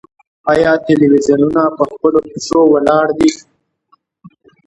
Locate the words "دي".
3.19-3.31